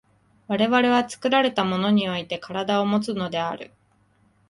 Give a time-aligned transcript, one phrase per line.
[0.47, 3.71] 我々は作られたものにおいて身体をもつのである。